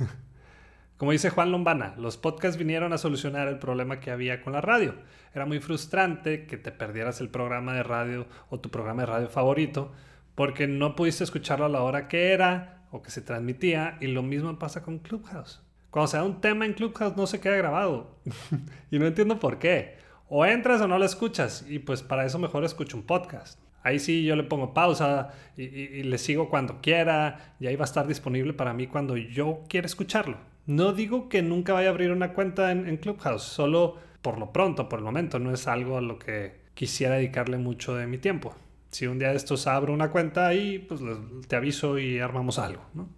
Como 0.96 1.12
dice 1.12 1.30
Juan 1.30 1.52
Lombana, 1.52 1.94
los 1.96 2.16
podcasts 2.16 2.58
vinieron 2.58 2.92
a 2.92 2.98
solucionar 2.98 3.46
el 3.46 3.60
problema 3.60 4.00
que 4.00 4.10
había 4.10 4.42
con 4.42 4.52
la 4.52 4.62
radio. 4.62 4.96
Era 5.32 5.46
muy 5.46 5.60
frustrante 5.60 6.46
que 6.46 6.56
te 6.56 6.72
perdieras 6.72 7.20
el 7.20 7.28
programa 7.28 7.72
de 7.72 7.84
radio 7.84 8.26
o 8.50 8.58
tu 8.58 8.68
programa 8.68 9.02
de 9.02 9.06
radio 9.06 9.28
favorito 9.28 9.92
porque 10.34 10.66
no 10.66 10.96
pudiste 10.96 11.22
escucharlo 11.22 11.66
a 11.66 11.68
la 11.68 11.82
hora 11.82 12.08
que 12.08 12.32
era 12.32 12.82
o 12.90 13.00
que 13.00 13.12
se 13.12 13.22
transmitía 13.22 13.96
y 14.00 14.08
lo 14.08 14.24
mismo 14.24 14.58
pasa 14.58 14.82
con 14.82 14.98
Clubhouse. 14.98 15.62
Cuando 15.90 16.08
se 16.08 16.20
un 16.20 16.40
tema 16.40 16.66
en 16.66 16.74
Clubhouse 16.74 17.16
no 17.16 17.26
se 17.26 17.40
queda 17.40 17.56
grabado. 17.56 18.16
y 18.90 18.98
no 18.98 19.06
entiendo 19.06 19.38
por 19.38 19.58
qué. 19.58 19.96
O 20.28 20.44
entras 20.44 20.80
o 20.80 20.88
no 20.88 20.98
lo 20.98 21.04
escuchas. 21.04 21.64
Y 21.68 21.78
pues 21.78 22.02
para 22.02 22.24
eso 22.26 22.38
mejor 22.38 22.64
escucho 22.64 22.96
un 22.96 23.04
podcast. 23.04 23.60
Ahí 23.82 23.98
sí 23.98 24.24
yo 24.24 24.34
le 24.34 24.42
pongo 24.42 24.74
pausa 24.74 25.32
y, 25.56 26.02
le 26.02 26.18
sigo 26.18 26.48
cuando 26.50 26.80
quiera. 26.80 27.54
Y 27.60 27.66
ahí 27.66 27.76
va 27.76 27.84
a 27.84 27.86
estar 27.86 28.06
disponible 28.06 28.52
para 28.52 28.74
mí 28.74 28.88
cuando 28.88 29.16
yo 29.16 29.62
quiera 29.68 29.86
escucharlo. 29.86 30.38
No 30.66 30.92
digo 30.92 31.28
que 31.28 31.42
nunca 31.42 31.72
vaya 31.72 31.88
a 31.88 31.92
abrir 31.92 32.10
una 32.10 32.32
cuenta 32.32 32.72
en, 32.72 32.88
en 32.88 32.96
Clubhouse. 32.96 33.44
Solo 33.44 33.96
por 34.22 34.38
lo 34.38 34.52
pronto, 34.52 34.88
por 34.88 34.98
el 34.98 35.04
momento. 35.04 35.38
No 35.38 35.52
es 35.52 35.68
algo 35.68 35.98
a 35.98 36.00
lo 36.00 36.18
que 36.18 36.66
quisiera 36.74 37.14
dedicarle 37.14 37.58
mucho 37.58 37.94
de 37.94 38.06
mi 38.06 38.18
tiempo. 38.18 38.54
Si 38.90 39.06
un 39.06 39.18
día 39.18 39.30
de 39.30 39.36
estos 39.36 39.66
abro 39.66 39.92
una 39.92 40.10
cuenta 40.10 40.46
ahí, 40.46 40.78
pues 40.78 41.00
te 41.48 41.56
aviso 41.56 41.98
y 41.98 42.18
armamos 42.18 42.58
algo, 42.58 42.82
¿no? 42.94 43.08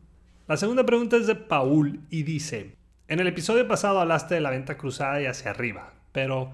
La 0.48 0.56
segunda 0.56 0.86
pregunta 0.86 1.18
es 1.18 1.26
de 1.26 1.34
Paul 1.34 2.00
y 2.08 2.22
dice, 2.22 2.74
en 3.06 3.20
el 3.20 3.26
episodio 3.26 3.68
pasado 3.68 4.00
hablaste 4.00 4.34
de 4.34 4.40
la 4.40 4.48
venta 4.48 4.78
cruzada 4.78 5.20
y 5.20 5.26
hacia 5.26 5.50
arriba, 5.50 5.92
pero 6.10 6.52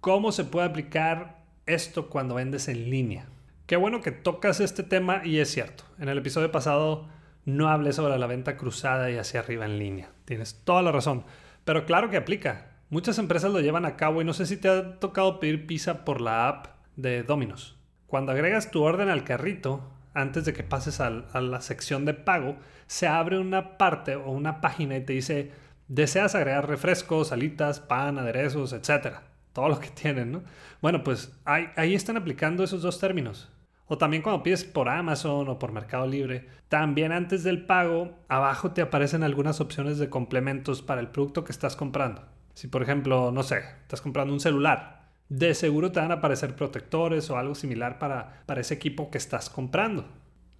¿cómo 0.00 0.32
se 0.32 0.44
puede 0.44 0.66
aplicar 0.66 1.44
esto 1.64 2.08
cuando 2.08 2.34
vendes 2.34 2.66
en 2.66 2.90
línea? 2.90 3.28
Qué 3.66 3.76
bueno 3.76 4.00
que 4.00 4.10
tocas 4.10 4.58
este 4.58 4.82
tema 4.82 5.22
y 5.24 5.38
es 5.38 5.52
cierto, 5.52 5.84
en 6.00 6.08
el 6.08 6.18
episodio 6.18 6.50
pasado 6.50 7.06
no 7.44 7.68
hablé 7.68 7.92
sobre 7.92 8.18
la 8.18 8.26
venta 8.26 8.56
cruzada 8.56 9.08
y 9.08 9.18
hacia 9.18 9.38
arriba 9.38 9.66
en 9.66 9.78
línea. 9.78 10.10
Tienes 10.24 10.64
toda 10.64 10.82
la 10.82 10.90
razón, 10.90 11.22
pero 11.64 11.86
claro 11.86 12.10
que 12.10 12.16
aplica. 12.16 12.72
Muchas 12.90 13.18
empresas 13.18 13.52
lo 13.52 13.60
llevan 13.60 13.84
a 13.84 13.94
cabo 13.94 14.20
y 14.20 14.24
no 14.24 14.32
sé 14.32 14.46
si 14.46 14.56
te 14.56 14.68
ha 14.68 14.98
tocado 14.98 15.38
pedir 15.38 15.64
pizza 15.64 16.04
por 16.04 16.20
la 16.20 16.48
app 16.48 16.66
de 16.96 17.22
Domino's. 17.22 17.76
Cuando 18.08 18.32
agregas 18.32 18.72
tu 18.72 18.82
orden 18.82 19.08
al 19.08 19.22
carrito, 19.22 19.92
antes 20.14 20.44
de 20.44 20.52
que 20.52 20.62
pases 20.62 21.00
a, 21.00 21.10
la 21.10 21.60
sección 21.60 22.04
de 22.04 22.14
pago, 22.14 22.56
se 22.86 23.06
abre 23.06 23.38
una 23.38 23.78
parte 23.78 24.16
o 24.16 24.30
una 24.30 24.60
página 24.60 24.96
y 24.96 25.04
te 25.04 25.12
dice, 25.12 25.52
deseas 25.88 26.34
agregar 26.34 26.68
refrescos, 26.68 27.28
salitas, 27.28 27.80
pan, 27.80 28.18
aderezos, 28.18 28.72
etcétera. 28.72 29.22
Todo 29.52 29.68
lo 29.68 29.80
que 29.80 29.88
tienen, 29.88 30.32
¿no? 30.32 30.42
Bueno, 30.80 31.02
pues 31.02 31.36
ahí, 31.44 31.68
ahí 31.76 31.94
están 31.94 32.16
aplicando 32.16 32.64
esos 32.64 32.82
dos 32.82 33.00
términos. 33.00 33.50
O 33.86 33.96
también 33.96 34.22
cuando 34.22 34.42
pides 34.42 34.64
por 34.64 34.88
Amazon 34.88 35.48
o 35.48 35.58
por 35.58 35.72
Mercado 35.72 36.06
Libre, 36.06 36.46
también 36.68 37.10
antes 37.10 37.42
del 37.42 37.64
pago, 37.64 38.18
abajo 38.28 38.72
te 38.72 38.82
aparecen 38.82 39.22
algunas 39.22 39.60
opciones 39.60 39.98
de 39.98 40.10
complementos 40.10 40.82
para 40.82 41.00
el 41.00 41.08
producto 41.08 41.42
que 41.44 41.52
estás 41.52 41.74
comprando. 41.74 42.22
Si 42.52 42.68
por 42.68 42.82
ejemplo, 42.82 43.32
no 43.32 43.42
sé, 43.42 43.60
estás 43.82 44.02
comprando 44.02 44.34
un 44.34 44.40
celular, 44.40 44.97
de 45.28 45.54
seguro 45.54 45.92
te 45.92 46.00
van 46.00 46.10
a 46.10 46.14
aparecer 46.14 46.56
protectores 46.56 47.28
o 47.30 47.36
algo 47.36 47.54
similar 47.54 47.98
para, 47.98 48.42
para 48.46 48.60
ese 48.60 48.74
equipo 48.74 49.10
que 49.10 49.18
estás 49.18 49.50
comprando. 49.50 50.06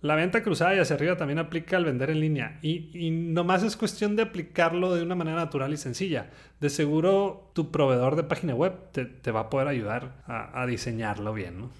La 0.00 0.14
venta 0.14 0.44
cruzada 0.44 0.76
y 0.76 0.78
hacia 0.78 0.94
arriba 0.94 1.16
también 1.16 1.40
aplica 1.40 1.76
al 1.76 1.84
vender 1.84 2.10
en 2.10 2.20
línea 2.20 2.60
y, 2.62 2.90
y 2.94 3.10
nomás 3.10 3.64
es 3.64 3.76
cuestión 3.76 4.14
de 4.14 4.22
aplicarlo 4.22 4.94
de 4.94 5.02
una 5.02 5.16
manera 5.16 5.38
natural 5.38 5.72
y 5.72 5.76
sencilla. 5.76 6.30
De 6.60 6.70
seguro 6.70 7.50
tu 7.52 7.72
proveedor 7.72 8.14
de 8.14 8.22
página 8.22 8.54
web 8.54 8.74
te, 8.92 9.30
va 9.32 9.40
a 9.40 9.50
poder 9.50 9.66
ayudar 9.66 10.22
a, 10.26 10.62
a 10.62 10.66
diseñarlo 10.66 11.34
bien. 11.34 11.58
¿no? 11.58 11.70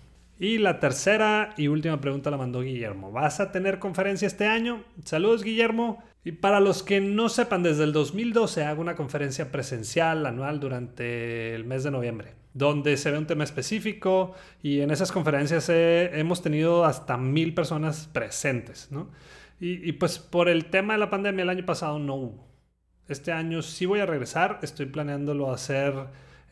Y 0.41 0.59
la 0.59 0.81
tercera 0.81 1.55
y 1.57 1.69
última 1.69 2.01
pregunta 2.01 2.31
la 2.31 2.37
mandó 2.37 2.63
Guillermo. 2.63 3.13
¿Vas 3.13 3.39
a 3.39 3.53
tener 3.53 3.79
conferencia 3.79 4.27
este 4.27 4.47
año? 4.47 4.83
Saludos 5.05 5.45
Guillermo. 5.45 6.03
Y 6.25 6.33
para 6.33 6.61
los 6.61 6.83
que 6.83 7.01
no 7.01 7.29
sepan, 7.29 7.63
desde 7.63 7.85
el 7.85 7.93
2012 7.93 8.65
hago 8.65 8.81
una 8.81 8.97
conferencia 8.97 9.51
presencial 9.51 10.27
anual 10.27 10.61
durante 10.61 11.55
el 11.55 11.65
mes 11.65 11.85
de 11.85 11.91
noviembre, 11.91 12.35
donde 12.59 12.97
se 12.97 13.11
ve 13.11 13.19
un 13.19 13.27
tema 13.27 13.45
específico 13.45 14.35
y 14.63 14.81
en 14.81 14.91
esas 14.91 15.13
conferencias 15.13 15.69
hemos 15.69 16.43
tenido 16.43 16.85
hasta 16.85 17.17
mil 17.17 17.55
personas 17.55 18.09
presentes, 18.13 18.89
¿no? 18.91 19.09
Y, 19.61 19.91
pues 19.93 20.21
por 20.21 20.49
el 20.49 20.67
tema 20.67 20.93
de 20.93 21.01
la 21.01 21.11
pandemia 21.11 21.43
el 21.43 21.49
año 21.49 21.67
pasado 21.67 21.99
no 21.99 22.15
hubo. 22.15 22.49
Este 23.09 23.33
año 23.33 23.63
sí 23.63 23.87
voy 23.87 23.99
a 24.01 24.07
regresar, 24.07 24.61
estoy 24.63 24.87
planeándolo 24.87 25.51
hacer 25.51 25.95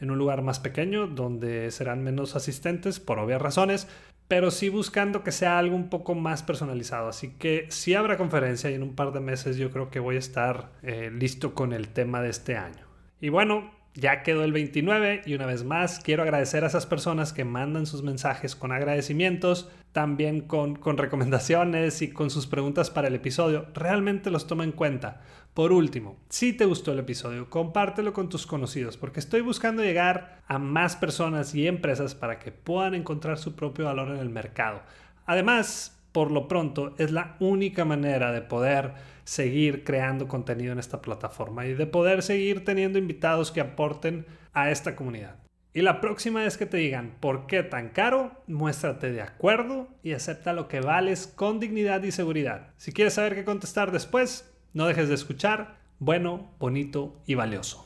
en 0.00 0.10
un 0.10 0.18
lugar 0.18 0.42
más 0.42 0.58
pequeño 0.58 1.06
donde 1.06 1.70
serán 1.70 2.02
menos 2.02 2.34
asistentes 2.34 2.98
por 2.98 3.20
obvias 3.20 3.40
razones, 3.40 3.86
pero 4.26 4.50
sí 4.50 4.68
buscando 4.70 5.22
que 5.22 5.30
sea 5.30 5.58
algo 5.58 5.76
un 5.76 5.88
poco 5.88 6.16
más 6.16 6.42
personalizado. 6.42 7.08
Así 7.08 7.34
que 7.38 7.66
sí 7.70 7.94
habrá 7.94 8.16
conferencia 8.16 8.70
y 8.70 8.74
en 8.74 8.82
un 8.82 8.96
par 8.96 9.12
de 9.12 9.20
meses 9.20 9.56
yo 9.56 9.70
creo 9.70 9.88
que 9.88 10.00
voy 10.00 10.16
a 10.16 10.20
estar 10.20 10.72
eh, 10.82 11.10
listo 11.12 11.54
con 11.54 11.72
el 11.72 11.88
tema 11.88 12.20
de 12.22 12.30
este 12.30 12.56
año. 12.56 12.86
Y 13.20 13.28
bueno, 13.28 13.70
ya 13.96 14.22
quedó 14.22 14.44
el 14.44 14.52
29 14.52 15.22
y 15.26 15.34
una 15.34 15.46
vez 15.46 15.64
más 15.64 16.00
quiero 16.00 16.22
agradecer 16.22 16.62
a 16.62 16.66
esas 16.66 16.86
personas 16.86 17.32
que 17.32 17.44
mandan 17.44 17.86
sus 17.86 18.02
mensajes 18.02 18.54
con 18.54 18.70
agradecimientos, 18.70 19.70
también 19.92 20.42
con, 20.42 20.76
con 20.76 20.98
recomendaciones 20.98 22.02
y 22.02 22.10
con 22.10 22.30
sus 22.30 22.46
preguntas 22.46 22.90
para 22.90 23.08
el 23.08 23.14
episodio. 23.14 23.66
Realmente 23.74 24.30
los 24.30 24.46
tomo 24.46 24.62
en 24.62 24.72
cuenta. 24.72 25.22
Por 25.54 25.72
último, 25.72 26.18
si 26.28 26.52
te 26.52 26.66
gustó 26.66 26.92
el 26.92 26.98
episodio, 26.98 27.48
compártelo 27.48 28.12
con 28.12 28.28
tus 28.28 28.46
conocidos 28.46 28.98
porque 28.98 29.20
estoy 29.20 29.40
buscando 29.40 29.82
llegar 29.82 30.42
a 30.46 30.58
más 30.58 30.96
personas 30.96 31.54
y 31.54 31.66
empresas 31.66 32.14
para 32.14 32.38
que 32.38 32.52
puedan 32.52 32.94
encontrar 32.94 33.38
su 33.38 33.56
propio 33.56 33.86
valor 33.86 34.08
en 34.10 34.18
el 34.18 34.28
mercado. 34.28 34.82
Además, 35.24 35.95
por 36.16 36.30
lo 36.30 36.48
pronto 36.48 36.94
es 36.96 37.10
la 37.10 37.36
única 37.40 37.84
manera 37.84 38.32
de 38.32 38.40
poder 38.40 38.94
seguir 39.24 39.84
creando 39.84 40.28
contenido 40.28 40.72
en 40.72 40.78
esta 40.78 41.02
plataforma 41.02 41.66
y 41.66 41.74
de 41.74 41.86
poder 41.86 42.22
seguir 42.22 42.64
teniendo 42.64 42.98
invitados 42.98 43.52
que 43.52 43.60
aporten 43.60 44.24
a 44.54 44.70
esta 44.70 44.96
comunidad. 44.96 45.36
Y 45.74 45.82
la 45.82 46.00
próxima 46.00 46.40
vez 46.40 46.56
que 46.56 46.64
te 46.64 46.78
digan 46.78 47.16
por 47.20 47.46
qué 47.46 47.62
tan 47.62 47.90
caro, 47.90 48.32
muéstrate 48.46 49.12
de 49.12 49.20
acuerdo 49.20 49.88
y 50.02 50.14
acepta 50.14 50.54
lo 50.54 50.68
que 50.68 50.80
vales 50.80 51.26
con 51.26 51.60
dignidad 51.60 52.02
y 52.02 52.12
seguridad. 52.12 52.70
Si 52.78 52.92
quieres 52.92 53.12
saber 53.12 53.34
qué 53.34 53.44
contestar 53.44 53.92
después, 53.92 54.50
no 54.72 54.86
dejes 54.86 55.10
de 55.10 55.16
escuchar 55.16 55.76
bueno, 55.98 56.50
bonito 56.58 57.20
y 57.26 57.34
valioso. 57.34 57.85